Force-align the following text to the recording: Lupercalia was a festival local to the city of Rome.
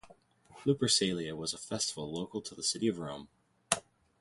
Lupercalia 0.65 1.35
was 1.37 1.53
a 1.53 1.59
festival 1.59 2.11
local 2.11 2.41
to 2.41 2.55
the 2.55 2.63
city 2.63 2.87
of 2.87 2.97
Rome. 2.97 3.27